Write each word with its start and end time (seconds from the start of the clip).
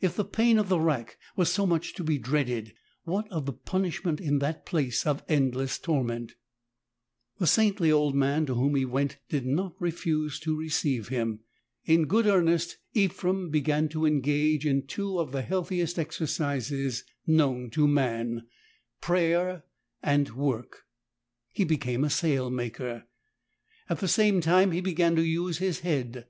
If 0.00 0.16
the 0.16 0.24
pain 0.24 0.58
of 0.58 0.68
the 0.68 0.80
rack 0.80 1.16
was 1.36 1.48
so 1.48 1.64
much 1.64 1.94
to 1.94 2.02
be 2.02 2.18
dreaded, 2.18 2.74
what 3.04 3.30
of 3.30 3.46
the 3.46 3.52
punish 3.52 4.04
ment 4.04 4.20
in 4.20 4.40
that 4.40 4.66
place 4.66 5.06
ol 5.06 5.20
endless 5.28 5.78
torment? 5.78 6.32
The 7.38 7.46
saintly 7.46 7.92
old 7.92 8.16
man 8.16 8.46
to 8.46 8.54
whom 8.56 8.74
he 8.74 8.84
went 8.84 9.18
did 9.28 9.46
not 9.46 9.76
refuse 9.80 10.40
to 10.40 10.58
receive 10.58 11.06
him. 11.06 11.38
In 11.84 12.06
good 12.08 12.26
earnest 12.26 12.78
Ephrem 12.96 13.50
began 13.52 13.88
to 13.90 14.06
engage 14.06 14.66
in 14.66 14.88
two 14.88 15.20
of 15.20 15.30
the 15.30 15.42
healthiest 15.42 16.00
exercises 16.00 17.04
known 17.24 17.70
to 17.70 17.86
man, 17.86 18.34
viz., 18.34 18.42
prayer 19.00 19.62
and 20.02 20.30
work. 20.30 20.82
He 21.52 21.62
became 21.62 22.02
a 22.02 22.10
sail 22.10 22.50
maker. 22.50 23.04
At 23.88 24.00
the 24.00 24.08
same 24.08 24.40
time 24.40 24.72
he 24.72 24.80
began 24.80 25.14
to 25.14 25.22
use 25.24 25.58
his 25.58 25.78
head. 25.78 26.26